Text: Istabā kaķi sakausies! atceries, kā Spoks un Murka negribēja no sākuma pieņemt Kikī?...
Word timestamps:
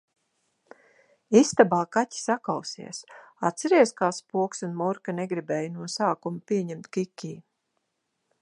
Istabā 1.41 1.81
kaķi 1.97 2.21
sakausies! 2.21 3.03
atceries, 3.51 3.93
kā 4.01 4.11
Spoks 4.21 4.67
un 4.69 4.75
Murka 4.83 5.19
negribēja 5.21 5.73
no 5.79 5.89
sākuma 6.01 6.45
pieņemt 6.53 6.95
Kikī?... 6.99 7.35